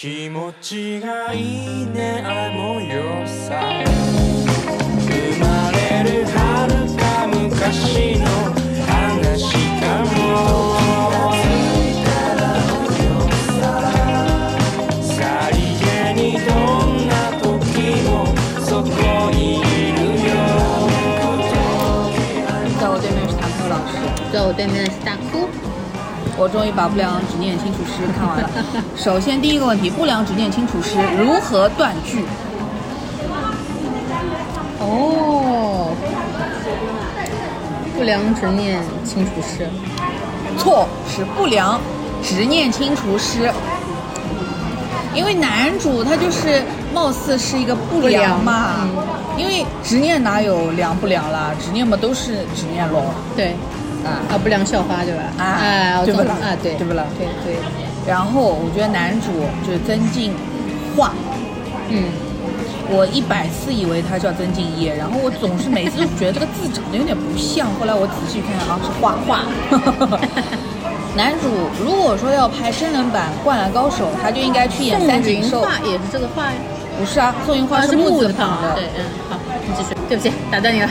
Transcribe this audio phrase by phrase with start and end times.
[0.00, 3.60] 気持ちがいいねあの夜さ。
[5.00, 8.24] 生まれる遥か昔の
[8.86, 10.14] 話かも。
[15.02, 15.10] さ
[15.50, 16.54] りげにど
[16.86, 17.12] んな
[17.42, 17.50] 時
[18.06, 18.08] も
[18.64, 18.86] そこ
[19.32, 19.60] にい
[19.98, 20.30] るよ
[22.78, 23.98] 在我对面是谭科老师，
[25.04, 25.07] 在
[26.38, 28.48] 我终于把 《不良执念清除师》看完了。
[28.96, 32.24] 首先第一个问题，《不良执念清除师》如何断句？
[34.80, 35.90] 哦，
[37.96, 39.68] 不良执念清除师。
[40.56, 41.80] 错，是不良
[42.22, 43.50] 执念清除师。
[45.14, 46.62] 因为男主他就是
[46.94, 48.86] 貌似是一个不良嘛，
[49.36, 51.50] 因为执念哪有良不良啦？
[51.58, 53.02] 执念嘛都是执念咯。
[53.34, 53.56] 对，
[54.04, 55.22] 啊啊，不良校花对吧？
[55.38, 57.56] 啊哎，对不啦啊，对，对不啦对对，
[58.06, 59.28] 然后我觉得男主
[59.66, 60.32] 就是曾静
[60.96, 61.12] 化，
[61.88, 62.04] 嗯，
[62.90, 69.44] 我一百次以为他叫曾敬业，然后我总是每次都觉得这个字长得有点不像，后来我仔细看啊是画画。
[71.16, 71.48] 男主
[71.82, 75.62] 如果说要拍真人版《灌篮高手》，他就应该去演三井寿。
[75.62, 76.52] 画也是这个画呀，
[76.96, 78.74] 不是啊，宋云花是木字旁的。
[78.76, 79.97] 对，嗯，好，你继续。
[80.08, 80.88] 对不起，打断你了。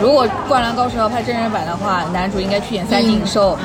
[0.00, 3.50] 如果《灌篮高手》要拍真人版的话，男主应该去演三井寿。
[3.52, 3.60] 啊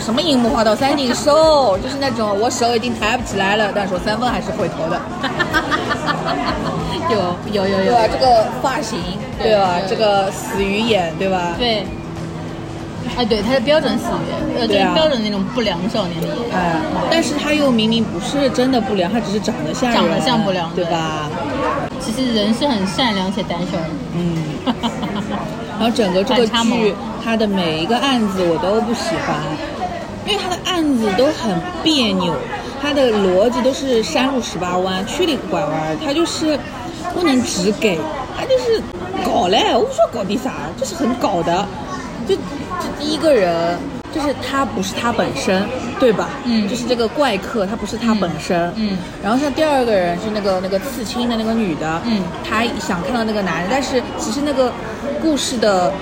[0.00, 4.98] 什么樱木花道三井寿，就是那种我手已经抬不起来了，但是我三分还是会投的。
[7.12, 7.18] 有
[7.52, 8.08] 有有有对吧？
[8.10, 8.98] 这个发型，
[9.38, 9.74] 对对吧？
[9.86, 11.54] 这个死鱼眼，对吧？
[11.58, 11.84] 对。
[13.16, 16.36] 哎，对，他是标准死鱼，呃，就对标准那种不良少年的眼。
[16.54, 16.76] 哎，
[17.10, 21.28] 但是他又明明不是真的不良，他只是长得像长得像不良对吧？
[22.08, 23.90] 其实人是很善良且胆小的。
[24.14, 24.36] 嗯。
[25.78, 29.36] 然后整个这个剧，它的每一个案子我都不喜欢，
[30.26, 32.34] 因为它的案子都很别扭，
[32.82, 36.58] 它的逻辑都是山路十八弯，曲里拐弯，它就是
[37.14, 37.96] 不能直给，
[38.36, 38.82] 它就是
[39.24, 41.64] 搞嘞，我不说搞的啥，就是很搞的，
[42.26, 42.42] 就就
[42.98, 43.78] 第一个人。
[44.18, 45.64] 就是他不是他本身，
[46.00, 46.28] 对吧？
[46.44, 46.68] 嗯。
[46.68, 48.58] 就是这个怪客，他不是他本身。
[48.74, 48.90] 嗯。
[48.90, 52.22] 嗯然后像第二个人是那个那个刺青的那个女的，嗯。
[52.42, 54.72] 她想看到那个男的，但是其实那个
[55.22, 55.92] 故事的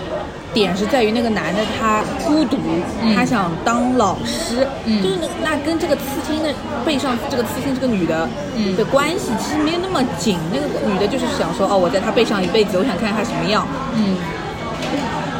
[0.55, 2.57] 点是在于那个男的他孤独，
[3.03, 3.15] 嗯。
[3.15, 5.03] 他想当老师，嗯。
[5.03, 6.49] 就是那那跟这个刺青的
[6.87, 8.27] 背上这个刺青这个女的
[8.57, 8.75] 嗯。
[8.77, 14.17] 的关系其实没有那么紧，那个女的就是想说哦，我在他背上一辈子，我想看看他什么样，嗯。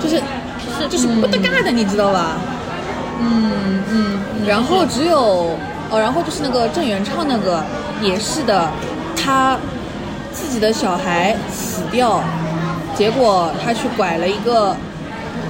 [0.03, 0.21] 就是
[0.79, 2.37] 是就是不搭嘎的，你知道吧？
[3.21, 5.51] 嗯嗯，然后只有
[5.91, 7.63] 哦，然后就是那个郑元畅那个
[8.03, 8.69] 也是的，
[9.17, 9.59] 他
[10.33, 12.23] 自己的小孩死掉，
[12.95, 14.77] 结果他去拐了一个，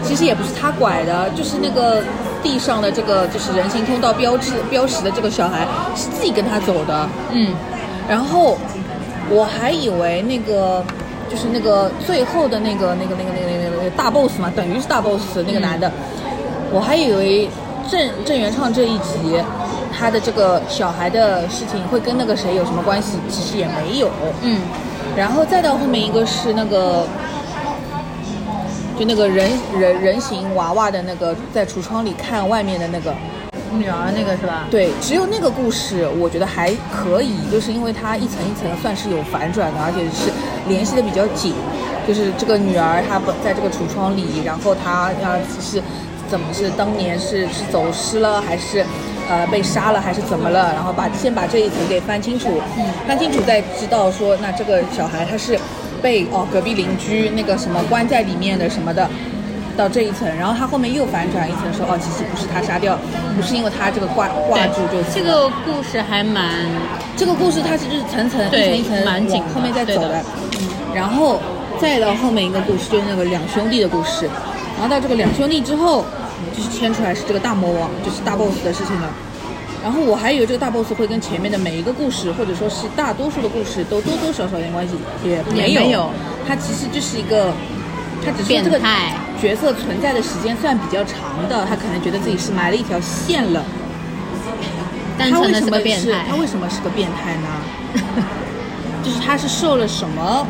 [0.04, 2.02] 其实也不是他拐的，就是那个
[2.42, 5.66] 地上的这个就是人行通道标志标识的这个小孩
[5.96, 7.52] 是自己跟他走的，嗯
[8.08, 8.56] 然后
[9.28, 10.84] 我还以为那个
[11.28, 15.90] 就是那个最后的那个那个那个那个那个那个大 boss 嘛，等于是大 boss 那个男的，
[16.72, 17.48] 我还以为
[17.90, 19.38] 郑郑元畅这一集
[19.96, 24.10] 他的这个小孩的事情会跟那个谁有什么关系，其实也没有。
[24.42, 24.60] 嗯
[25.16, 27.06] 然后再到后面一个是那个，
[28.98, 33.14] 就那个人人人形娃娃的那个在橱窗里看外面的那个，
[33.72, 34.66] 女儿那个是吧？
[34.70, 40.30] 对，只有那个故事我觉得还可以，就是因为它一层一层算是有反转的，而且是
[40.68, 41.54] 联系的比较紧。
[42.06, 45.82] 就是这个女儿她本在这个橱窗里，然后她要是
[46.28, 48.84] 怎么是当年是是走失了，还是
[49.28, 50.72] 呃被杀了，还是怎么了？
[50.74, 52.84] 然后把先把这一层给翻清楚，嗯。
[53.06, 55.58] 翻清楚再知道说那这个小孩他是
[56.02, 59.08] 被哦隔壁邻居那个什么关在里面的什么的。
[59.76, 62.98] 到这一层，然后他后面又反转一层说，哦，其实不是他杀掉，
[63.36, 66.64] 不是因为他这个挂挂住就这个故事还蛮
[67.14, 70.24] 这个故事它是就是层层一层一层蛮紧后面再走的，
[70.94, 71.38] 然后
[71.78, 74.26] 再到后面一个故事就是那个两兄弟的故事，
[74.78, 76.04] 然后到这个两兄弟之后，
[76.54, 79.08] 就是牵出来是这个大魔王，就是大 boss 的事情了。
[79.82, 85.80] 然后我还以为这个大 boss 会跟前面的每一个故事，或者说是大多数的故事都多多少少有点关系，也没有。
[85.80, 86.10] 也没有
[86.46, 87.52] 它其实就是一个，
[88.24, 88.78] 他只是这个
[89.40, 93.64] 角色存在的时间算比较长的，他可能觉得自己是埋了一条线了。
[95.16, 97.48] 单纯的他为什么是他，为什么是个变态呢？
[99.06, 100.44] 就是他是受了什么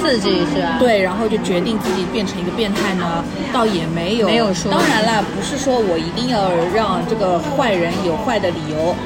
[0.00, 3.24] 刺激是吧？，对，然后就决定自己变成一个变态呢？
[3.52, 8.96] 倒也没有，没有说当然啦，不是说我一定要让这个坏人有坏的理由，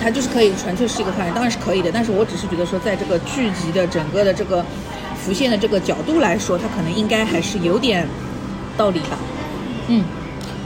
[0.00, 1.90] 他就是可以纯粹是一个坏人，当然是可以的。
[1.92, 4.64] 但是我只是觉得说，在这个剧集的整个的这个
[5.16, 8.06] 浮现的这个角度来说，他可能应该还是有点
[8.76, 9.18] 道理吧。
[9.88, 10.04] 嗯，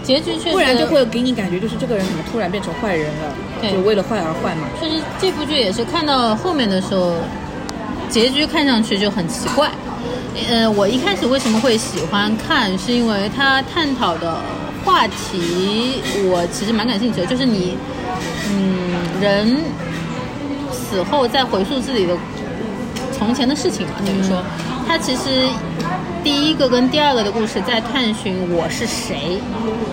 [0.02, 4.68] 结局确实，不然就会给你感觉就是这个人怎么突然变成坏人了，对就为了坏而坏嘛。
[4.78, 7.14] 确实这部剧也是看到后面的时候，
[8.08, 9.70] 结局看上去就很奇怪。
[10.48, 14.40] 呃，我一开始为什么会喜欢看，是因为他探讨的
[14.84, 17.76] 话题我其实蛮感兴趣的，就是你，
[18.50, 19.56] 嗯，人
[20.72, 22.16] 死后再回溯自己的
[23.12, 24.42] 从前的事情嘛，等于说，
[24.88, 25.46] 它其实
[26.24, 29.38] 第一个跟第二个的故事在探寻我是谁，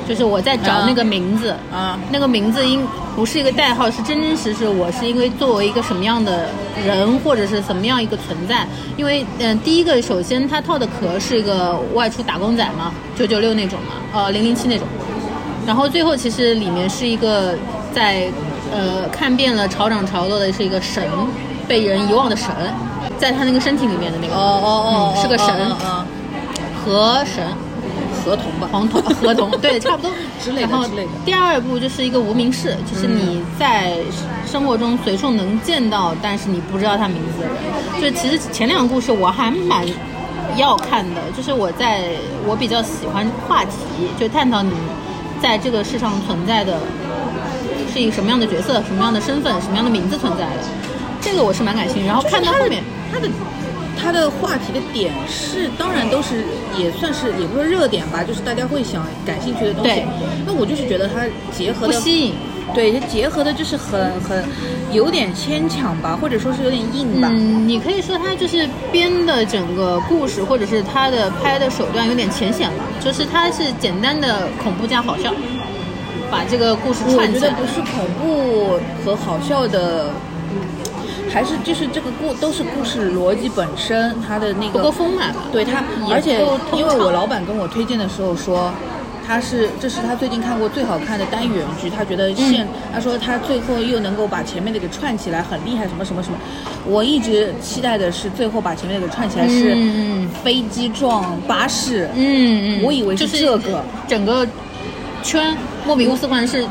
[0.07, 2.81] 就是我在找那个名字啊那个名字应
[3.13, 6.47] 不是一个代号，是真真实实我是因为作为一个什么样的
[6.87, 8.65] 人，或者是什么样一个存在。
[8.95, 14.87] 因为嗯、第一个首先他套的壳是一个外出打工仔嘛，九九六那种嘛，呃零零七那种。
[15.67, 17.53] 然后最后其实里面是一个
[17.93, 18.31] 在
[18.73, 21.03] 呃看遍了潮涨潮落的是一个神，
[21.67, 22.49] 被人遗忘的神，
[23.17, 24.33] 在他那个身体里面的那个。
[24.35, 25.47] 哦哦哦是个神。
[25.71, 26.05] 啊，
[26.83, 27.45] 河神。
[28.23, 30.11] 河童吧，黄铜河童， 对，差不多
[30.43, 30.83] 之类的然后
[31.23, 33.97] 第二部就是一个无名氏，就是你在
[34.51, 37.43] 生活中随处能见到，但是你不知道他名字。
[37.43, 37.47] 的
[38.01, 38.11] 人。
[38.11, 39.85] 就其实前两个故事我还蛮
[40.57, 42.05] 要看的，就是我在
[42.47, 43.75] 我比较喜欢话题，
[44.19, 44.71] 就探讨你
[45.39, 46.79] 在这个世上存在的
[47.93, 50.63] 是一个什么样的角色、什么样的身份、什么样的名字存在的。
[51.21, 52.83] 这个我是蛮感兴趣，然后看到后面，
[53.15, 53.29] 他的
[53.97, 56.43] 他的话题的点是，当然都是
[56.77, 60.05] 也算是也不是热点吧，就是大家会想感兴趣的东西对。
[60.45, 61.25] 那我就是觉得它
[61.55, 62.33] 结合的不吸引。
[62.73, 64.43] 对，它结合的就是很很
[64.91, 67.29] 有点牵强吧，或者说是有点硬吧。
[67.31, 75.33] 嗯，你可以说它就是编的整个故事，或者是它的拍的手段有点浅显了，就是它是简单的恐怖加好笑，
[76.29, 77.39] 把这个故事串起来。
[77.39, 80.09] 觉得不是恐怖和好笑的，
[81.35, 85.41] 还是就是这个故都是故事逻辑本身，它的那不够个丰满吧？
[85.51, 86.39] 对他，而且
[86.71, 88.71] 因为我老板跟我推荐的时候说，
[89.27, 96.37] 他是这是他最近看过最好看的单元剧，他觉得现、他说他最后又能够把前面的给串起来，很厉害，什么什么什么。
[96.87, 99.75] 我一直期待的是最后把前面的给串起来是
[100.41, 103.83] 飞机撞巴士，嗯嗯，我以为是就是这个。
[104.07, 104.47] 整个
[105.21, 105.53] 圈
[105.85, 106.65] 莫比乌斯环是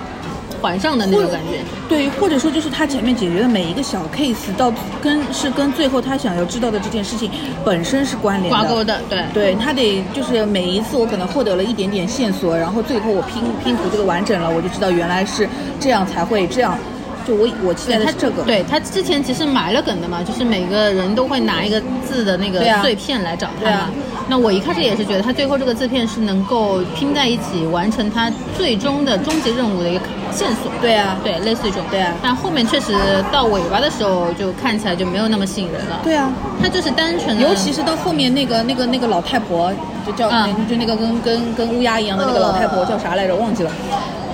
[0.64, 1.58] 环上的那种感觉。
[1.86, 4.72] 对，或者说就是他前面解决的每一个小 case 到
[5.02, 7.30] 跟是跟最后他想要知道的这件事情
[7.62, 9.22] 本身是关联的挂钩的，对。
[9.34, 15.46] 对他得就是每一次我可能获得了一点点线索，然后最后我拼拼图这个完整了，我就知道原来是
[15.78, 16.78] 这样才会这样。
[17.26, 23.90] 就我我期待的是这个，对他之前其实埋了梗的嘛，就是每个人都会拿一个字的那个碎片来找他嘛。
[24.28, 30.00] 那我一开始也是觉得他最后这个字片是能够拼在一起，完成他最终的终极任务的一个
[30.34, 30.70] 线索。
[30.80, 31.84] 对啊对，类似于这种。
[31.90, 32.92] 对啊但后面确实
[33.30, 36.00] 到尾巴的时候，就看起来就没有那么吸引人了。
[36.02, 39.72] 对啊，他就是单纯的，尤其是到后面那个那个那个老太婆，
[40.06, 43.34] 就叫、嗯就那个跟跟跟乌鸦一样的那个老太婆呃叫啥来着？
[43.36, 43.70] 忘记了，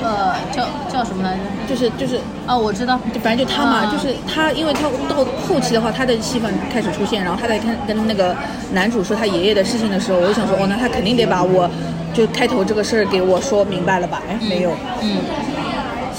[0.03, 1.41] 呃叫叫什么来着？
[1.69, 2.99] 就是就是哦，我知道。
[3.15, 5.17] 就反正就他嘛，嗯就是他，因为他到
[5.49, 8.35] 后期的话，他的戏份开始出现，然后他在跟跟那个
[8.73, 11.69] 男主说他爷爷的事情的时候，我就想说，哦，那他肯定得把我
[12.13, 14.21] 就开头这个事儿给我说明白了吧？
[14.29, 15.17] 哎，没有，嗯。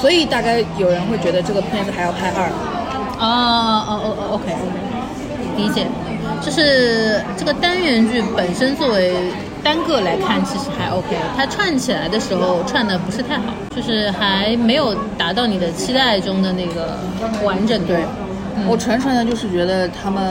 [0.01, 2.49] 所以大概有人会觉得这个片子还要拍二。
[3.19, 3.23] 哦
[3.87, 5.85] 哦哦哦，OK OK，理解。
[6.41, 9.13] 就是这个单元剧本身作为
[9.63, 11.15] 单个来看，其实还 OK。
[11.37, 16.97] 它串起来的时候串的不是太好，就是还没有达到你的期待中的那个
[17.43, 17.93] 完整度。
[17.93, 20.21] 嗯我纯纯的就是觉得他们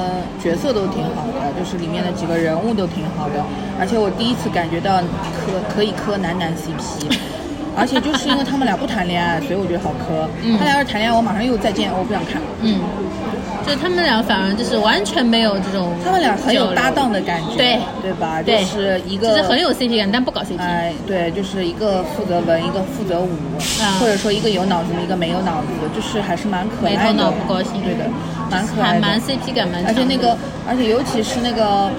[0.40, 3.42] 角色都挺好的，就是里面的几个人物都挺好的，
[3.78, 7.11] 而且我第一次感觉到磕可以磕男男 CP，
[7.77, 10.29] 而且就是因为他们俩不谈恋爱，所以我觉得好磕。
[10.43, 12.41] 嗯他俩要是谈恋爱，我马上又再见，我不想看。
[12.62, 12.81] 嗯，
[13.65, 18.43] 就是他们俩反而就是完全没有这种，他们俩很有搭档的感觉，对对吧？
[18.43, 20.59] 对就是一个就是很有 CP 感，但不搞 CP。
[20.59, 23.31] 哎，对，就是一个负责文，一个负责武，
[23.83, 27.03] 啊或者说一个有脑子，一个没有脑子的，就是还是蛮可爱的。
[27.03, 28.05] 没头脑不高兴对的，
[28.50, 29.89] 蛮可爱的，还蛮 CP 感蛮强。
[29.89, 30.37] 而且那个，
[30.69, 31.91] 而且尤其是那个。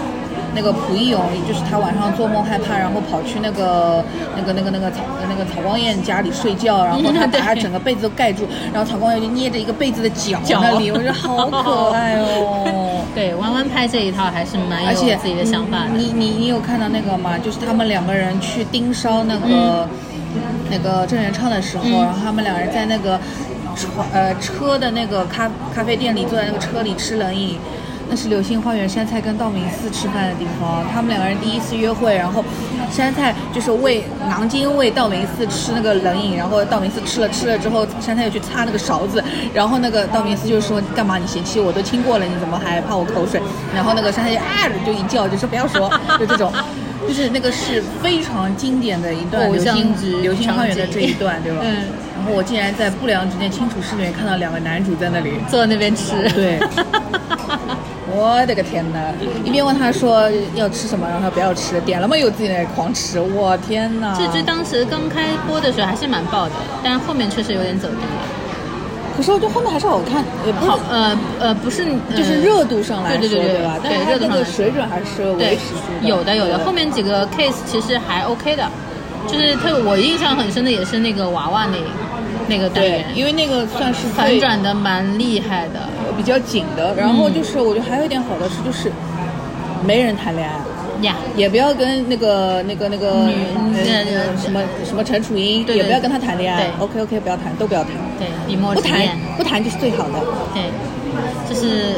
[0.53, 4.03] 那个蒲一勇，就是他晚上做梦害怕，然后跑去那个
[4.36, 4.98] 那个那个那个曹
[5.29, 13.03] 那个曹光彦家里睡觉，然后 他把他整个被子都盖住，然后曹光彦就捏着一个被子的脚脚那里， 我觉得好可爱哦。
[13.15, 15.89] 对弯弯拍这一套还是蛮有自己的想法的。
[15.98, 17.38] 你你你有看到那个吗？
[17.38, 19.88] 就是他们两个人去盯梢那个、
[20.70, 23.20] 那个郑元畅的时候，嗯然后他们两人在那个
[23.75, 27.58] 车呃车的那个咖咖啡店里坐在那个车里吃冷饮。
[28.12, 32.44] 那是流星花园山菜跟道明寺吃饭的地方，他们两个人第一次约会，然后
[32.91, 43.41] 山菜就是喂囊金喂道明寺吃那个冷饮，然后道明寺吃了吃了之后，山菜又去擦那个勺子，然后那个道明寺就说干嘛你嫌弃我都亲过了，你怎么还怕我口水？
[43.74, 45.89] 然后那个山菜就啊就一叫，就说不要说，
[46.20, 46.51] 就这种。
[47.08, 51.62] 就是那个是非常经典的一段流星流星花园的这一段，对吧？
[51.63, 51.88] 嗯。
[52.15, 56.30] 然后我竟然在不良执念清除室里面看到两个男主在那里，坐在那边吃。
[56.30, 56.60] 对
[58.13, 59.00] 我的个天哪！
[59.44, 64.13] 一边问他说要吃什么，然后他不要吃，点了嘛又自己在狂吃，我天哪！
[64.18, 66.51] 这只当时刚开播的时候还是蛮爆的，
[66.84, 67.96] 但是后面确实有点走低。
[69.15, 73.77] 可是我觉得后面还是好看，也不呃呃，不是，呃就是热度上来说，对对对对吧？
[74.10, 76.08] 热度上来说水准还是维对持住，的。
[76.10, 78.68] 有的有的，后面几个 case 其实还 OK 的，
[79.27, 81.77] 就是特我印象很深的也是那个娃娃那
[82.48, 85.80] 那个单对元，，因为那个算是反转的蛮厉害的。
[86.18, 86.94] 比较紧的。
[86.96, 88.91] 然后就是我觉得还有一点好的是，就是
[89.86, 90.56] 没人谈恋爱。
[91.01, 93.10] 呀，也不要跟那个那个那个
[94.38, 96.62] 什么什么陈楚英，对对也不要跟他谈恋爱。
[96.65, 99.01] 对 OK OK，不要谈，都不要谈，对，笔墨不谈，
[99.36, 100.20] 不谈就是最好的，
[100.53, 100.70] 对，
[101.50, 101.96] 就是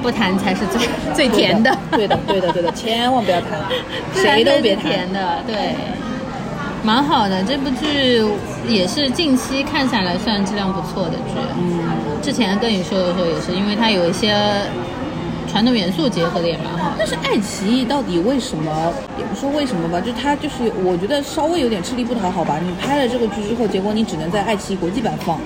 [0.00, 1.76] 不谈才是最最甜 的。
[1.90, 3.58] 对的对的对的，千万不要谈，
[4.14, 5.12] 谁都别甜谈。
[5.12, 5.74] 的，对，
[6.86, 7.42] 蛮好的。
[7.42, 8.24] 这部剧
[8.68, 11.34] 也是近期看下来算质量不错的剧。
[11.58, 11.80] 嗯，
[12.22, 14.36] 之前跟你说的时候也是，因为它有一些
[15.50, 16.92] 传统元素结合的也蛮好。
[16.96, 18.92] 但是爱奇艺到底为什么？
[19.18, 22.60] 也不说为什么吧，就它就是我觉得稍微有点吃力不讨好吧。
[22.64, 25.40] 你拍了这个剧之后，结果你只能在爱奇艺国际版放。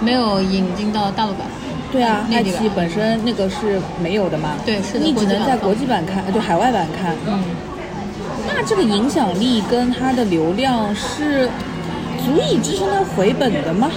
[0.00, 1.46] 没有引进到大陆版。
[1.92, 4.54] 对啊，爱奇艺本身那个是没有的嘛。
[4.64, 7.14] 对是的你只能在国国际版看，就海外版看。
[7.26, 7.44] 嗯，
[8.60, 11.48] 那这个影响力跟它的流量是
[12.22, 13.90] 足以支撑它回本的吗？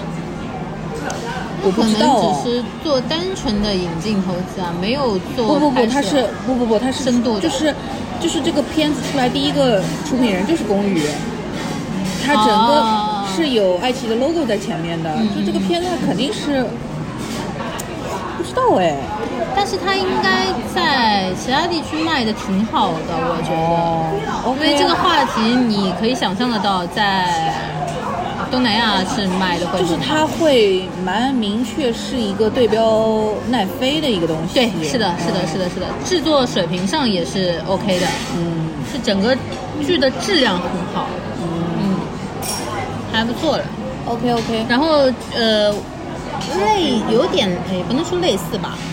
[1.65, 2.41] 我不知道、能哦。
[2.45, 7.75] 只是做单纯的引进投资啊，没有做不不不，拍摄它是不不不，它是深度就是
[8.21, 11.01] 就是这个片子出来第一个出品人就是龚宇，
[12.25, 16.65] 他整哦个是有爱奇艺的 logo 在前面的，嗯就这个片子它肯定是
[18.37, 18.95] 不知道哎。
[19.55, 24.33] 但是它应该在其他地区卖的挺好的，我觉得。
[24.45, 27.53] 哦因为这个话题，你可以想象得到，在
[28.51, 34.53] 东南亚是卖的会就是它会蛮明确是一个对标奈飞的一个东西。
[34.53, 39.35] 对，是的，是的，是的，是的，制作水平上也是 OK 的，嗯，是整个
[39.85, 40.63] 剧的质量很
[40.93, 41.07] 好，
[41.41, 41.95] 嗯，
[43.11, 43.63] 还不错了。
[44.05, 45.71] OK OK，然后呃，
[46.59, 48.77] 类有点也不能说类似吧，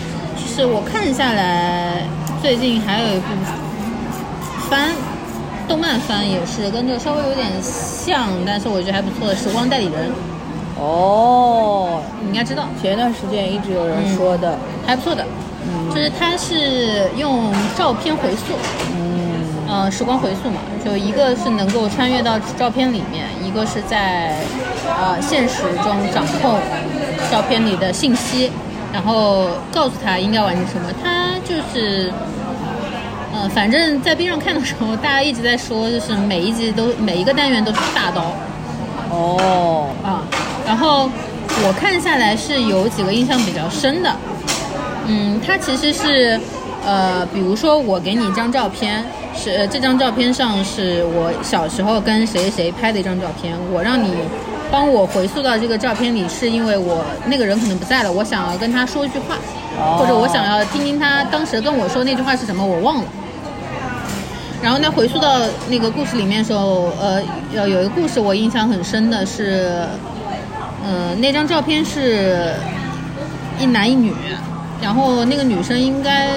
[0.61, 2.03] 是我看下来，
[2.39, 3.25] 最近还有一部
[4.69, 4.89] 番，
[5.67, 10.09] 动漫番也是跟这个稍微有点像，但是我觉得还不错的《时光代理人》，
[10.79, 15.25] 哦，你应该知道，前一段时间一直有人说的，还不错的，
[15.89, 18.53] 就是它是用照片回溯，
[18.93, 24.37] 嗯，呃，时光回溯嘛，就一个是能够穿越到照片里面，一个是在
[24.85, 26.59] 呃现实中掌控
[27.31, 28.51] 照片里的信息，
[28.93, 30.89] 然后告诉他应该完成什么。
[31.03, 32.11] 他就是，
[33.33, 38.33] 呃，反正在边上看的时候，大家一直在说，就是每一集都每一个单元都是大刀
[39.09, 40.23] 哦，啊。
[40.65, 41.09] 然后
[41.63, 44.15] 我看下来是有几个印象比较深的，
[45.07, 46.39] 嗯，他其实是，
[46.85, 49.03] 呃，比如说我给你一张照片，
[49.35, 54.13] 是呃这张照片上是我小时候跟谁谁拍的一张照片，我让你
[54.71, 59.35] 帮我回溯到这个照片里，是因为我那个人可能不在了，我想要跟他说一句话，
[59.77, 63.03] 哦或者我想要听听他当时跟我说那句话是什么，我忘了。
[64.63, 67.21] 然后呢，回溯到那个故事里面的时候，呃，
[67.53, 69.85] 有有一个故事我印象很深的是，
[70.85, 72.53] 呃，那张照片是
[73.59, 74.13] 一男一女，
[74.81, 76.29] 然后那个女生应该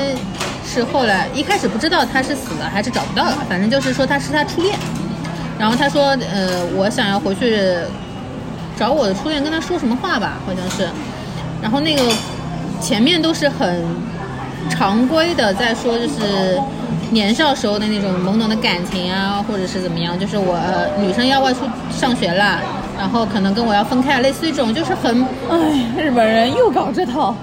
[0.67, 4.77] 是后来一开始不知道他是死了还是找不到了，反正就是说他是他初恋。
[5.57, 7.77] 然后他说，呃，我想要回去
[8.77, 10.89] 找我的初恋，跟他说什么话吧，好像是。
[11.63, 12.03] 然后那个
[12.81, 13.85] 前面都是很
[14.69, 16.61] 常规的在说，就是
[17.11, 22.61] 年少时候的那种懵懂的感情啊，或者是怎么样，就是我、呃、女生要外出上学了，
[22.99, 25.57] 然后可能跟我要分开，类似于这种，就是很哎，
[25.97, 27.35] 日本人又搞这套，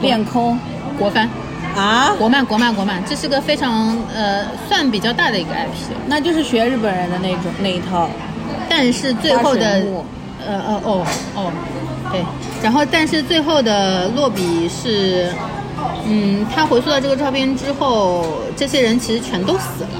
[0.00, 0.58] 恋空。
[0.96, 1.28] 国番、
[1.74, 5.92] 啊，国漫、国漫、国漫，这是个非常呃算比较大的一个 IP。
[6.06, 8.08] 那就是学日本人的那种那一套，
[8.68, 9.82] 但是最后的
[10.46, 11.52] 呃呃哦哦，
[12.10, 12.24] 对，
[12.62, 15.32] 然后但是最后的落笔是，
[16.06, 18.24] 嗯，他回溯到这个照片之后，
[18.56, 19.90] 这些人其实全都死了。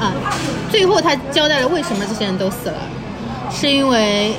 [0.00, 0.12] 啊，
[0.70, 2.76] 最后他交代了为什么这些人都死了，
[3.50, 4.34] 是因为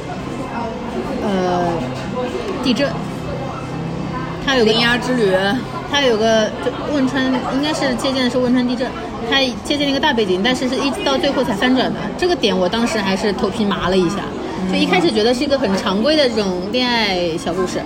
[1.24, 1.64] 呃
[2.64, 2.90] 地震，
[4.46, 5.34] 他有个铃芽之旅，
[5.92, 8.90] 他有个就汶川，应该是借鉴的是汶川地震，
[9.30, 12.00] 它借鉴了一个大背景，但是是一直到最后才翻转的。
[12.18, 14.18] 这个点我当时还是头皮麻了一下，
[14.72, 17.82] 就一开始觉得是一个很常规的这种恋爱小故事，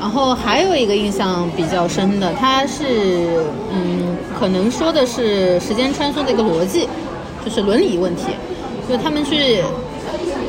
[0.00, 6.88] 然后还有一个印象比较深的，它是嗯，可能说的是时间穿梭的一个逻辑，
[7.44, 8.24] 就是伦理问题，
[8.88, 9.62] 就他们去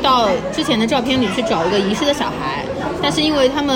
[0.01, 2.65] 到之前的照片里去找一个遗失的小孩，
[3.01, 3.75] 但是因为他们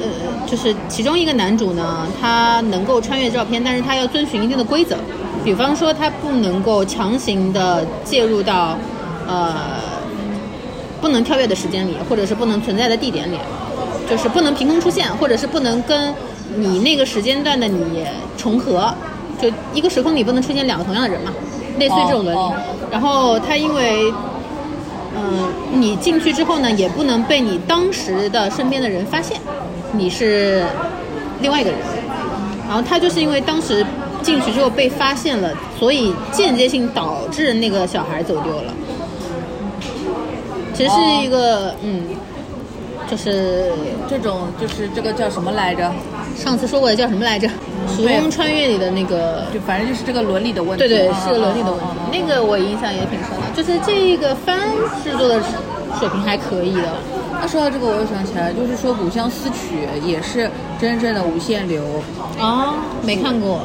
[0.00, 4.96] 呃，就是其中一个男主呢，他能够穿越照片，但是他要遵循一定的规则，
[5.48, 8.76] 比方说他不能够强行的介入到
[9.26, 9.54] 呃
[11.00, 13.38] 不能跳跃的时间里，或者是不能存在的地点里，
[14.10, 16.12] 就是不能凭空出现，或者是不能跟
[16.54, 18.92] 你那个时间段的你重合，
[19.40, 21.32] 就一个时空里不能出现两个同样的人嘛，
[21.78, 22.38] 类似于这种伦理。
[22.38, 22.52] 哦
[22.90, 24.12] 然后他因为，
[25.16, 29.40] 嗯、你进去之后呢，也不能被你当时的身边的人发现
[29.92, 30.66] 你是
[31.40, 31.78] 另外一个人。
[32.68, 33.82] 然后他就是因为当时
[34.28, 38.74] 进去之后被发现了，所以间接性导致那个小孩走丢了。
[40.74, 42.02] 其实是一个，嗯，
[43.10, 43.72] 就是
[44.06, 45.90] 这种就是这个叫什么来着？
[46.36, 47.48] 上次说过的叫什么来着？
[47.88, 50.86] 时空穿越里的那个，就反正就是这个伦理的问题。
[50.86, 51.86] 对对，嗯是个伦理的问题。
[52.12, 54.60] 那个我印象也挺深的，就是这个番
[55.02, 55.40] 制作的
[55.98, 56.92] 水平还可以的。
[57.40, 61.82] 那说到这个，我又想起来，就是说《古相思曲》也是真正的无限流，
[62.38, 63.60] 啊，没看过。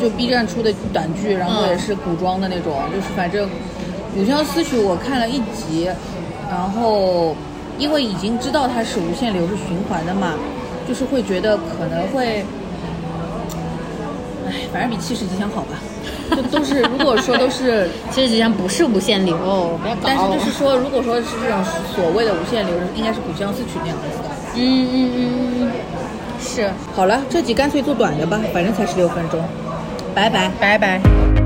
[0.00, 3.46] 就 B 站出的短剧，然后嗯也是古装的那种，就是反正
[4.14, 5.88] 《古相思曲》我看了一集，
[6.50, 7.34] 然后
[7.78, 10.34] 因为已经知道它是无限流是循环的嘛，
[10.86, 12.44] 就是会觉得可能会，
[14.46, 15.78] 哎，反正比七十吉祥好吧，
[16.36, 17.88] 就都是如果说都是。
[18.10, 19.36] 其实际上不是无限流，
[19.82, 20.02] 不要搞。
[20.04, 21.62] 但是就是说，如果说是这种
[21.94, 24.28] 所谓的无限流，应该是《古相思曲》那样子的。
[24.56, 25.20] 嗯嗯嗯
[25.60, 25.70] 嗯，
[26.40, 29.40] 是，好了，这集干脆做短的吧，反正才十六分钟。
[30.14, 30.50] 拜拜。
[30.58, 31.45] 拜拜。